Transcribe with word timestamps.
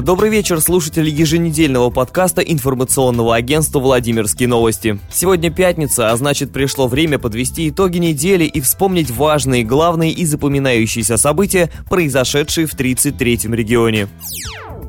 Добрый 0.00 0.30
вечер, 0.30 0.60
слушатели 0.60 1.10
еженедельного 1.10 1.90
подкаста 1.90 2.40
информационного 2.40 3.34
агентства 3.34 3.80
«Владимирские 3.80 4.48
новости». 4.48 5.00
Сегодня 5.10 5.50
пятница, 5.50 6.12
а 6.12 6.16
значит 6.16 6.52
пришло 6.52 6.86
время 6.86 7.18
подвести 7.18 7.68
итоги 7.68 7.98
недели 7.98 8.44
и 8.44 8.60
вспомнить 8.60 9.10
важные, 9.10 9.64
главные 9.64 10.12
и 10.12 10.24
запоминающиеся 10.24 11.16
события, 11.16 11.68
произошедшие 11.90 12.68
в 12.68 12.74
33-м 12.74 13.52
регионе. 13.54 14.08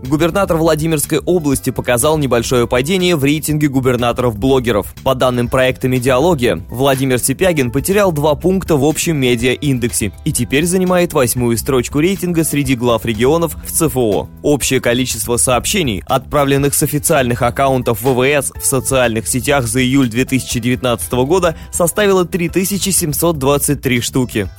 Губернатор 0.04 0.58
Владимирской 0.58 1.20
области 1.20 1.70
показал 1.72 2.18
небольшое 2.18 2.68
падение 2.68 3.16
в 3.16 3.24
рейтинге 3.24 3.68
губернаторов-блогеров. 3.68 4.94
По 5.04 5.14
данным 5.14 5.50
проекта 5.50 5.88
«Медиалогия», 5.88 6.62
Владимир 6.70 7.20
Сипягин 7.20 7.72
потерял 7.72 8.12
два 8.12 8.36
пункта 8.36 8.78
в 8.78 8.86
общем 8.86 9.18
медиа-индексе 9.18 10.14
и 10.24 10.32
теперь 10.32 10.66
занимает 10.66 11.14
восьмую 11.14 11.58
строчку 11.58 12.00
рейтинга 12.00 12.44
среди 12.44 12.76
глав 12.76 13.06
регионов 13.06 13.56
в 13.66 13.72
ЦФО. 13.72 14.30
Общее 14.42 14.80
количество 14.80 15.38
сообщений, 15.38 16.04
отправленных 16.08 16.74
с 16.74 16.84
официальных 16.84 17.42
аккаунтов 17.42 18.02
ВВС 18.02 18.52
в 18.56 18.66
социальных 18.66 19.28
сетях 19.28 19.68
за 19.68 19.82
июль 19.82 20.10
2019 20.10 21.12
года, 21.26 21.58
составило 21.72 22.26
3723 22.26 24.02
штуки. 24.02 24.50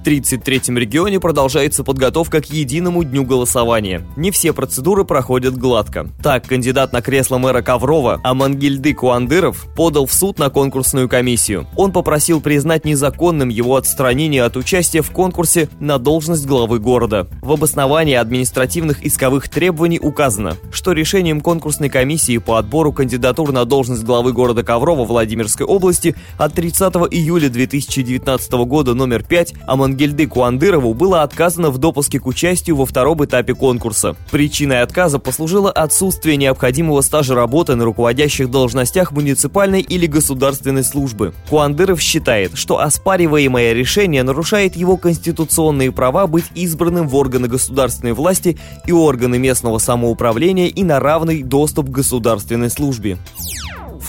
В 0.00 0.02
33-м 0.02 0.78
регионе 0.78 1.20
продолжается 1.20 1.84
подготовка 1.84 2.40
к 2.40 2.46
единому 2.46 3.04
дню 3.04 3.22
голосования. 3.22 4.02
Не 4.16 4.30
все 4.30 4.54
процедуры 4.54 5.04
проходят 5.04 5.58
гладко. 5.58 6.08
Так, 6.22 6.46
кандидат 6.46 6.94
на 6.94 7.02
кресло 7.02 7.36
мэра 7.36 7.60
Коврова 7.60 8.18
Амангельды 8.24 8.94
Куандыров 8.94 9.66
подал 9.76 10.06
в 10.06 10.12
суд 10.14 10.38
на 10.38 10.48
конкурсную 10.48 11.06
комиссию. 11.06 11.66
Он 11.76 11.92
попросил 11.92 12.40
признать 12.40 12.86
незаконным 12.86 13.50
его 13.50 13.76
отстранение 13.76 14.44
от 14.44 14.56
участия 14.56 15.02
в 15.02 15.10
конкурсе 15.10 15.68
на 15.80 15.98
должность 15.98 16.46
главы 16.46 16.78
города. 16.78 17.28
В 17.42 17.52
обосновании 17.52 18.14
административных 18.14 19.04
исковых 19.04 19.50
требований 19.50 20.00
указано, 20.00 20.56
что 20.72 20.92
решением 20.92 21.42
конкурсной 21.42 21.90
комиссии 21.90 22.38
по 22.38 22.56
отбору 22.56 22.94
кандидатур 22.94 23.52
на 23.52 23.66
должность 23.66 24.04
главы 24.04 24.32
города 24.32 24.62
Коврова 24.62 25.04
Владимирской 25.04 25.66
области 25.66 26.16
от 26.38 26.54
30 26.54 26.80
июля 27.10 27.50
2019 27.50 28.52
года 28.64 28.94
номер 28.94 29.22
5 29.22 29.52
Амангельды 29.90 30.20
Ангельды 30.20 30.26
Куандырову 30.28 30.94
было 30.94 31.22
отказано 31.22 31.70
в 31.70 31.78
допуске 31.78 32.20
к 32.20 32.26
участию 32.26 32.76
во 32.76 32.86
втором 32.86 33.24
этапе 33.24 33.54
конкурса. 33.54 34.14
Причиной 34.30 34.82
отказа 34.82 35.18
послужило 35.18 35.70
отсутствие 35.70 36.36
необходимого 36.36 37.00
стажа 37.00 37.34
работы 37.34 37.74
на 37.74 37.84
руководящих 37.84 38.50
должностях 38.50 39.10
муниципальной 39.10 39.80
или 39.80 40.06
государственной 40.06 40.84
службы. 40.84 41.34
Куандыров 41.48 42.00
считает, 42.00 42.52
что 42.54 42.78
оспариваемое 42.78 43.72
решение 43.72 44.22
нарушает 44.22 44.76
его 44.76 44.96
конституционные 44.96 45.90
права 45.90 46.28
быть 46.28 46.46
избранным 46.54 47.08
в 47.08 47.16
органы 47.16 47.48
государственной 47.48 48.12
власти 48.12 48.58
и 48.86 48.92
органы 48.92 49.38
местного 49.38 49.78
самоуправления 49.78 50.68
и 50.68 50.84
на 50.84 51.00
равный 51.00 51.42
доступ 51.42 51.88
к 51.88 51.90
государственной 51.90 52.70
службе. 52.70 53.18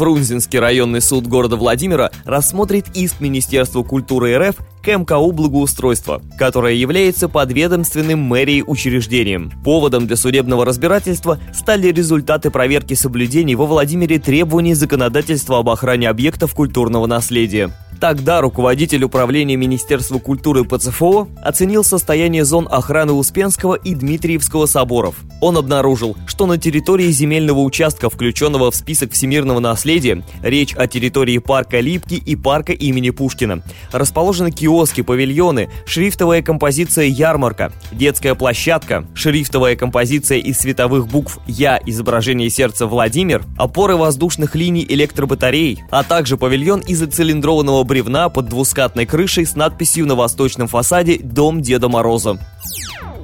Фрунзенский 0.01 0.57
районный 0.57 0.99
суд 0.99 1.27
города 1.27 1.57
Владимира 1.57 2.09
рассмотрит 2.25 2.87
иск 2.95 3.19
Министерства 3.19 3.83
культуры 3.83 4.35
РФ 4.35 4.55
к 4.81 4.97
МКУ 4.97 5.31
благоустройства, 5.31 6.23
которое 6.39 6.73
является 6.73 7.29
подведомственным 7.29 8.17
мэрией 8.17 8.63
учреждением. 8.65 9.51
Поводом 9.63 10.07
для 10.07 10.15
судебного 10.15 10.65
разбирательства 10.65 11.37
стали 11.53 11.91
результаты 11.91 12.49
проверки 12.49 12.95
соблюдений 12.95 13.53
во 13.53 13.67
Владимире 13.67 14.17
требований 14.17 14.73
законодательства 14.73 15.59
об 15.59 15.69
охране 15.69 16.09
объектов 16.09 16.55
культурного 16.55 17.05
наследия. 17.05 17.69
Тогда 18.01 18.41
руководитель 18.41 19.03
управления 19.03 19.55
Министерства 19.57 20.17
культуры 20.17 20.63
ПЦФО 20.63 21.27
оценил 21.43 21.83
состояние 21.83 22.45
зон 22.45 22.67
охраны 22.69 23.13
Успенского 23.13 23.75
и 23.75 23.93
Дмитриевского 23.93 24.65
соборов. 24.65 25.17
Он 25.39 25.55
обнаружил, 25.55 26.17
что 26.25 26.47
на 26.47 26.57
территории 26.57 27.11
земельного 27.11 27.59
участка, 27.59 28.09
включенного 28.09 28.71
в 28.71 28.75
список 28.75 29.11
всемирного 29.11 29.59
наследия, 29.59 30.23
речь 30.41 30.73
о 30.73 30.87
территории 30.87 31.37
парка 31.37 31.79
Липки 31.79 32.15
и 32.15 32.35
парка 32.35 32.73
имени 32.73 33.11
Пушкина, 33.11 33.61
расположены 33.91 34.49
киоски, 34.49 35.01
павильоны, 35.01 35.69
шрифтовая 35.85 36.41
композиция 36.41 37.05
«Ярмарка», 37.05 37.71
детская 37.91 38.33
площадка, 38.33 39.05
шрифтовая 39.13 39.75
композиция 39.75 40.39
из 40.39 40.57
световых 40.57 41.07
букв 41.07 41.37
«Я» 41.45 41.79
изображение 41.85 42.49
сердца 42.49 42.87
Владимир, 42.87 43.43
опоры 43.59 43.95
воздушных 43.95 44.55
линий 44.55 44.87
электробатарей, 44.89 45.83
а 45.91 46.01
также 46.03 46.35
павильон 46.35 46.79
из 46.79 46.99
цилиндрованного 47.01 47.83
бревна 47.91 48.29
под 48.29 48.45
двускатной 48.45 49.05
крышей 49.05 49.45
с 49.45 49.53
надписью 49.53 50.05
на 50.05 50.15
восточном 50.15 50.69
фасаде 50.69 51.19
«Дом 51.21 51.61
Деда 51.61 51.89
Мороза». 51.89 52.39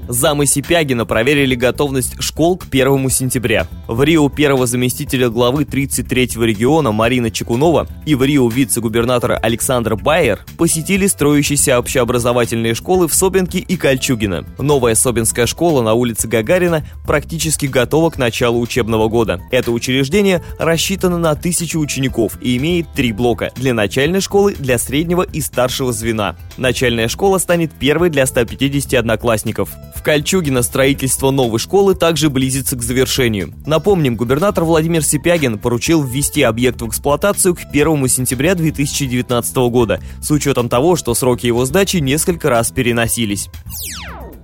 Замы 0.08 0.46
Сипягина 0.46 1.06
проверили 1.06 1.56
готовность 1.56 2.22
школ 2.22 2.58
к 2.58 2.68
1 2.72 3.10
сентября. 3.10 3.68
В 3.88 4.04
Рио 4.04 4.30
первого 4.30 4.66
заместителя 4.66 5.30
главы 5.30 5.64
33-го 5.64 6.46
региона 6.46 6.94
Марина 6.94 7.30
Чекунова 7.30 7.88
и 8.06 8.16
в 8.16 8.24
Рио 8.24 8.48
вице-губернатора 8.48 9.36
Александр 9.36 9.96
Байер 9.96 10.46
посетили 10.58 11.08
строящиеся 11.08 11.78
общеобразовательные 11.78 12.74
школы 12.74 13.10
в 13.10 13.14
Собинке 13.14 13.60
и 13.60 13.76
Кольчугино. 13.76 14.46
Новая 14.58 14.96
Собинская 14.96 15.46
школа 15.46 15.82
на 15.82 15.94
улице 15.94 16.28
Гагарина 16.28 16.86
практически 17.06 17.66
готова 17.66 18.10
к 18.10 18.18
началу 18.18 18.62
учебного 18.62 19.10
года. 19.10 19.42
Это 19.52 19.72
учреждение 19.72 20.42
рассчитано 20.58 21.18
на 21.18 21.36
тысячу 21.36 21.80
учеников 21.80 22.38
и 22.42 22.56
имеет 22.56 22.94
три 22.94 23.12
блока 23.12 23.52
для 23.56 23.74
начальной 23.74 24.22
школы, 24.22 24.56
для 24.58 24.78
среднего 24.78 25.24
и 25.24 25.42
старшего 25.42 25.92
звена. 25.92 26.38
Начальная 26.56 27.10
школа 27.10 27.40
станет 27.40 27.74
первой 27.74 28.10
для 28.10 28.26
150 28.26 28.94
одноклассников. 28.94 29.70
В 29.98 30.04
Кольчугино 30.04 30.62
строительство 30.62 31.32
новой 31.32 31.58
школы 31.58 31.96
также 31.96 32.30
близится 32.30 32.76
к 32.76 32.84
завершению. 32.84 33.52
Напомним, 33.66 34.16
губернатор 34.16 34.64
Владимир 34.64 35.04
Сипягин 35.04 35.58
поручил 35.58 36.04
ввести 36.04 36.44
объект 36.44 36.82
в 36.82 36.88
эксплуатацию 36.88 37.56
к 37.56 37.62
1 37.68 38.08
сентября 38.08 38.54
2019 38.54 39.56
года, 39.70 40.00
с 40.22 40.30
учетом 40.30 40.70
того, 40.70 40.96
что 40.96 41.16
сроки 41.16 41.48
его 41.48 41.66
сдачи 41.66 41.98
несколько 41.98 42.50
раз 42.50 42.70
переносились. 42.70 43.50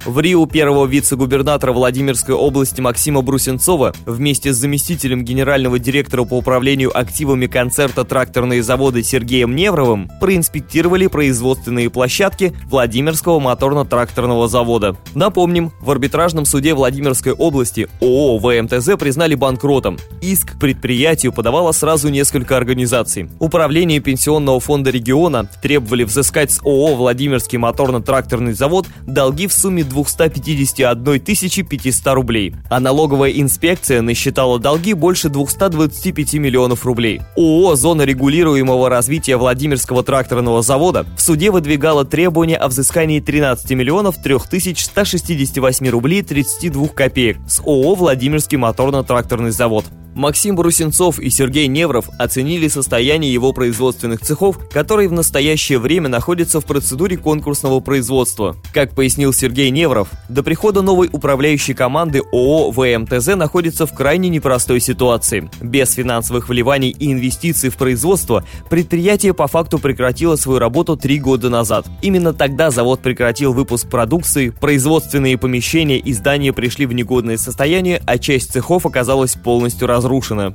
В 0.06 0.19
Рио 0.19 0.46
первого 0.46 0.86
вице-губернатора 0.86 1.72
Владимирской 1.72 2.36
области 2.36 2.81
Максима 2.81 3.22
Брусенцова 3.22 3.94
вместе 4.06 4.52
с 4.52 4.58
заместителем 4.58 5.24
генерального 5.24 5.80
директора 5.80 6.25
по 6.25 6.34
управлению 6.34 6.97
активами 6.97 7.47
концерта 7.47 8.03
«Тракторные 8.03 8.63
заводы» 8.63 9.02
Сергеем 9.02 9.56
Невровым 9.56 10.09
проинспектировали 10.19 11.08
производственные 11.08 11.90
площадки 11.90 12.53
Владимирского 12.66 13.40
моторно-тракторного 13.40 14.50
завода. 14.50 14.97
Напомним, 15.16 15.72
в 15.80 15.90
арбитражном 15.90 16.44
суде 16.44 16.74
Владимирской 16.74 17.31
области 17.31 17.88
ООО 18.02 18.40
ВМТЗ 18.40 18.97
признали 19.00 19.36
банкротом. 19.36 19.97
Иск 20.22 20.58
к 20.58 20.59
предприятию 20.59 21.31
подавало 21.31 21.72
сразу 21.72 22.09
несколько 22.09 22.58
организаций. 22.58 23.30
Управление 23.40 24.02
Пенсионного 24.02 24.59
фонда 24.59 24.90
региона 24.90 25.50
требовали 25.62 26.03
взыскать 26.03 26.52
с 26.52 26.59
ООО 26.59 26.96
«Владимирский 26.96 27.58
моторно-тракторный 27.58 28.52
завод» 28.52 28.86
долги 29.08 29.47
в 29.47 29.53
сумме 29.53 29.86
251 29.94 31.20
500 31.20 32.14
рублей, 32.14 32.54
а 32.70 32.80
налоговая 32.80 33.31
инспекция 33.31 34.02
насчитала 34.02 34.59
долги 34.59 34.94
больше 34.94 35.30
225 35.30 36.34
миллионов 36.36 36.86
рублей. 36.86 37.22
ООО 37.38 37.76
«Зона 37.76 38.02
регулируемого 38.02 38.90
развития 38.90 39.38
Владимирского 39.38 40.04
тракторного 40.04 40.62
завода» 40.62 41.06
в 41.16 41.22
суде 41.22 41.52
выдвигала 41.52 42.06
требования 42.06 42.58
о 42.58 42.68
взыскании 42.68 43.20
13 43.20 43.72
миллионов 43.72 44.22
3168 44.22 45.88
рублей 45.90 46.24
32 46.24 46.88
копеек 46.88 47.38
с 47.48 47.60
ООО 47.60 47.96
«Владимирский 47.96 48.58
моторно-тракторный 48.58 49.52
завод». 49.52 49.86
Максим 50.16 50.56
Брусенцов 50.56 51.19
и 51.19 51.29
Сергей 51.29 51.68
Невров 51.68 52.09
оценили 52.19 52.68
состояние 52.68 53.34
его 53.34 53.51
производственных 53.51 54.22
цехов, 54.22 54.59
которые 54.69 55.09
в 55.09 55.12
настоящее 55.12 55.79
время 55.79 56.07
находятся 56.07 56.62
в 56.62 56.66
процедуре 56.66 57.18
конкурсного 57.18 57.79
производства. 57.79 58.56
Как 58.74 58.94
пояснил 58.94 59.34
Сергей 59.34 59.72
Невров, 59.72 60.09
до 60.29 60.44
прихода 60.44 60.81
новой 60.81 61.09
управляющей 61.12 61.74
команды 61.74 62.22
ООО 62.31 62.71
ВМТЗ 62.71 63.36
находится 63.36 63.88
в 63.88 63.94
крайне 63.94 64.30
непростой 64.30 64.80
ситуации. 64.80 65.50
Без 65.62 65.94
финансовых 65.94 66.48
вливаний 66.48 66.89
и 66.92 67.12
инвестиций 67.12 67.69
в 67.69 67.75
производство 67.75 68.44
предприятие 68.69 69.33
по 69.33 69.48
факту 69.48 69.80
прекратило 69.80 70.36
свою 70.36 70.60
работу 70.60 70.95
три 70.95 71.19
года 71.19 71.50
назад. 71.50 71.88
Именно 72.01 72.33
тогда 72.33 72.69
завод 72.69 73.01
прекратил 73.01 73.54
выпуск 73.54 73.89
продукции, 73.89 74.50
производственные 74.50 75.39
помещения 75.39 75.98
и 75.98 76.13
здания 76.13 76.54
пришли 76.54 76.86
в 76.86 76.94
негодное 76.94 77.38
состояние, 77.38 78.01
а 78.06 78.19
часть 78.19 78.51
цехов 78.51 78.86
оказалась 78.86 79.33
полностью 79.33 79.88
разрушена 79.88 80.02
разрушена. 80.03 80.53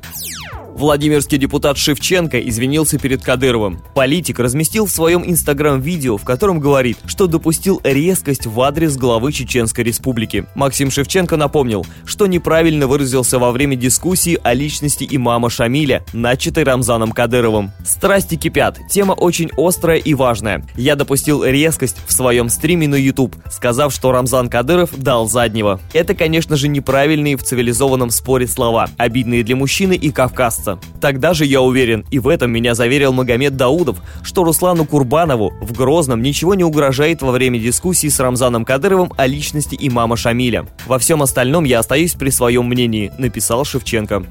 Владимирский 0.78 1.38
депутат 1.38 1.76
Шевченко 1.76 2.38
извинился 2.38 3.00
перед 3.00 3.20
Кадыровым. 3.20 3.82
Политик 3.96 4.38
разместил 4.38 4.86
в 4.86 4.92
своем 4.92 5.28
инстаграм 5.28 5.80
видео, 5.80 6.16
в 6.16 6.22
котором 6.22 6.60
говорит, 6.60 6.98
что 7.04 7.26
допустил 7.26 7.80
резкость 7.82 8.46
в 8.46 8.60
адрес 8.60 8.96
главы 8.96 9.32
Чеченской 9.32 9.82
Республики. 9.82 10.46
Максим 10.54 10.92
Шевченко 10.92 11.36
напомнил, 11.36 11.84
что 12.04 12.28
неправильно 12.28 12.86
выразился 12.86 13.40
во 13.40 13.50
время 13.50 13.75
дискуссии 13.75 14.38
о 14.44 14.54
личности 14.54 15.04
имама 15.10 15.50
Шамиля, 15.50 16.04
начатой 16.12 16.62
Рамзаном 16.62 17.10
Кадыровым. 17.10 17.72
Страсти 17.84 18.36
кипят, 18.36 18.78
тема 18.88 19.14
очень 19.14 19.50
острая 19.56 19.98
и 19.98 20.14
важная. 20.14 20.64
Я 20.76 20.94
допустил 20.94 21.42
резкость 21.42 21.96
в 22.06 22.12
своем 22.12 22.48
стриме 22.48 22.86
на 22.86 22.94
YouTube, 22.94 23.34
сказав, 23.50 23.92
что 23.92 24.12
Рамзан 24.12 24.48
Кадыров 24.48 24.96
дал 24.96 25.28
заднего. 25.28 25.81
Это, 25.92 26.14
конечно 26.14 26.54
же, 26.54 26.69
неправильные 26.69 27.36
в 27.36 27.42
цивилизованном 27.42 28.10
споре 28.10 28.46
слова, 28.46 28.88
обидные 28.96 29.42
для 29.42 29.56
мужчины 29.56 29.94
и 29.94 30.12
кавказца 30.12 30.68
месяца. 30.69 31.00
Тогда 31.00 31.35
же 31.35 31.44
я 31.44 31.61
уверен, 31.61 32.05
и 32.11 32.19
в 32.19 32.29
этом 32.29 32.50
меня 32.50 32.75
заверил 32.75 33.12
Магомед 33.12 33.56
Даудов, 33.56 33.99
что 34.23 34.44
Руслану 34.44 34.85
Курбанову 34.85 35.53
в 35.61 35.73
Грозном 35.73 36.23
ничего 36.23 36.55
не 36.55 36.65
угрожает 36.65 37.23
во 37.23 37.31
время 37.31 37.59
дискуссии 37.59 38.09
с 38.09 38.19
Рамзаном 38.20 38.65
Кадыровым 38.65 39.12
о 39.17 39.26
личности 39.26 39.76
имама 39.79 40.17
Шамиля. 40.17 40.67
Во 40.87 40.99
всем 40.99 41.23
остальном 41.23 41.65
я 41.65 41.79
остаюсь 41.79 42.15
при 42.15 42.31
своем 42.31 42.67
мнении, 42.67 43.12
написал 43.19 43.65
Шевченко. 43.65 44.25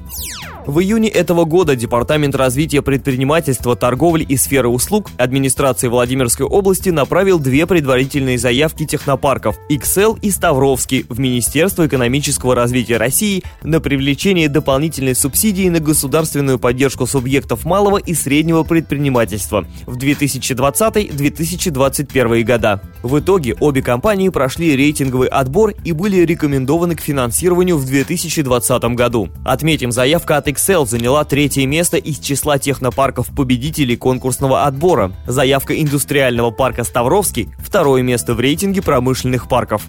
В 0.68 0.80
июне 0.80 1.08
этого 1.08 1.46
года 1.46 1.74
Департамент 1.76 2.34
развития 2.34 2.82
предпринимательства, 2.82 3.74
торговли 3.74 4.22
и 4.22 4.36
сферы 4.36 4.68
услуг 4.68 5.08
администрации 5.16 5.88
Владимирской 5.88 6.44
области 6.44 6.90
направил 6.90 7.38
две 7.38 7.66
предварительные 7.66 8.36
заявки 8.36 8.84
технопарков 8.84 9.56
XL 9.70 10.18
и 10.20 10.30
Ставровский 10.30 11.06
в 11.08 11.18
Министерство 11.18 11.86
экономического 11.86 12.54
развития 12.54 12.98
России 12.98 13.44
на 13.62 13.80
привлечение 13.80 14.50
дополнительной 14.50 15.14
субсидии 15.14 15.70
на 15.70 15.80
государственную 16.18 16.58
поддержку 16.58 17.06
субъектов 17.06 17.64
малого 17.64 17.98
и 17.98 18.12
среднего 18.12 18.64
предпринимательства 18.64 19.64
в 19.86 19.96
2020-2021 19.96 22.42
года. 22.42 22.82
В 23.04 23.20
итоге 23.20 23.54
обе 23.60 23.82
компании 23.82 24.30
прошли 24.30 24.74
рейтинговый 24.74 25.28
отбор 25.28 25.74
и 25.84 25.92
были 25.92 26.22
рекомендованы 26.22 26.96
к 26.96 27.00
финансированию 27.00 27.78
в 27.78 27.86
2020 27.86 28.82
году. 28.96 29.28
Отметим, 29.44 29.92
заявка 29.92 30.38
от 30.38 30.48
Excel 30.48 30.86
заняла 30.86 31.22
третье 31.22 31.64
место 31.66 31.98
из 31.98 32.18
числа 32.18 32.58
технопарков 32.58 33.28
победителей 33.28 33.96
конкурсного 33.96 34.64
отбора. 34.64 35.12
Заявка 35.24 35.80
индустриального 35.80 36.50
парка 36.50 36.82
Ставровский– 36.82 37.50
второе 37.60 38.02
место 38.02 38.34
в 38.34 38.40
рейтинге 38.40 38.82
промышленных 38.82 39.48
парков. 39.48 39.82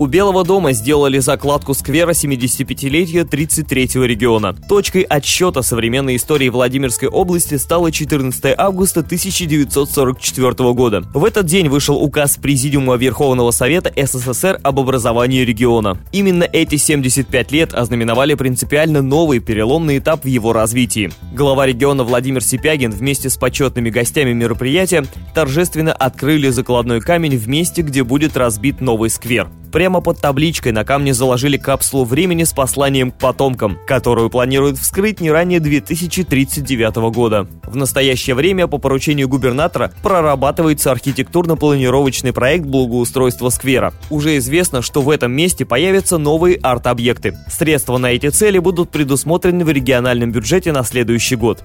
У 0.00 0.06
Белого 0.06 0.42
дома 0.42 0.72
сделали 0.72 1.18
закладку 1.18 1.72
сквера 1.72 2.10
75-летия 2.10 3.22
33-го 3.24 4.04
региона. 4.04 4.54
Точкой 4.68 5.02
отсчета 5.02 5.62
современной 5.62 6.16
истории 6.16 6.48
Владимирской 6.48 7.08
области 7.08 7.54
стало 7.56 7.92
14 7.92 8.54
августа 8.58 9.00
1944 9.00 10.72
года. 10.72 11.04
В 11.14 11.24
этот 11.24 11.46
день 11.46 11.68
вышел 11.68 11.96
указ 11.96 12.36
Президиума 12.36 12.96
Верховного 12.96 13.52
Совета 13.52 13.92
СССР 13.94 14.58
об 14.64 14.80
образовании 14.80 15.42
региона. 15.42 15.96
Именно 16.10 16.42
эти 16.42 16.74
75 16.74 17.52
лет 17.52 17.72
ознаменовали 17.72 18.34
принципиально 18.34 19.00
новый 19.00 19.38
переломный 19.38 19.98
этап 19.98 20.24
в 20.24 20.28
его 20.28 20.52
развитии. 20.52 21.12
Глава 21.32 21.66
региона 21.66 22.02
Владимир 22.02 22.42
Сипягин 22.42 22.90
вместе 22.90 23.30
с 23.30 23.36
почетными 23.36 23.90
гостями 23.90 24.32
мероприятия 24.32 25.04
торжественно 25.34 25.92
открыли 25.92 26.48
закладной 26.48 27.00
камень 27.00 27.36
в 27.36 27.48
месте, 27.48 27.82
где 27.82 28.02
будет 28.02 28.36
разбит 28.36 28.80
новый 28.80 29.08
сквер. 29.08 29.48
Прямо 29.74 30.00
под 30.00 30.20
табличкой 30.20 30.70
на 30.70 30.84
камне 30.84 31.12
заложили 31.12 31.56
капсулу 31.56 32.04
времени 32.04 32.44
с 32.44 32.52
посланием 32.52 33.10
к 33.10 33.18
потомкам, 33.18 33.76
которую 33.88 34.30
планируют 34.30 34.78
вскрыть 34.78 35.20
не 35.20 35.32
ранее 35.32 35.58
2039 35.58 36.94
года. 37.12 37.48
В 37.64 37.74
настоящее 37.74 38.36
время 38.36 38.68
по 38.68 38.78
поручению 38.78 39.28
губернатора 39.28 39.92
прорабатывается 40.00 40.92
архитектурно-планировочный 40.92 42.32
проект 42.32 42.66
благоустройства 42.66 43.48
сквера. 43.48 43.92
Уже 44.10 44.36
известно, 44.36 44.80
что 44.80 45.02
в 45.02 45.10
этом 45.10 45.32
месте 45.32 45.64
появятся 45.64 46.18
новые 46.18 46.56
арт-объекты. 46.62 47.36
Средства 47.50 47.98
на 47.98 48.12
эти 48.12 48.28
цели 48.28 48.60
будут 48.60 48.90
предусмотрены 48.90 49.64
в 49.64 49.70
региональном 49.70 50.30
бюджете 50.30 50.70
на 50.70 50.84
следующий 50.84 51.34
год. 51.34 51.64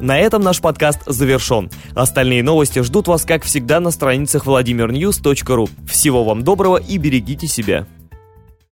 На 0.00 0.18
этом 0.18 0.42
наш 0.42 0.60
подкаст 0.60 1.00
завершен. 1.06 1.70
Остальные 1.94 2.42
новости 2.42 2.80
ждут 2.80 3.06
вас, 3.06 3.24
как 3.24 3.44
всегда, 3.44 3.80
на 3.80 3.90
страницах 3.90 4.46
vladimirnews.ru. 4.46 5.68
Всего 5.86 6.24
вам 6.24 6.42
доброго 6.42 6.78
и 6.78 6.96
берегите 6.96 7.46
себя. 7.46 7.86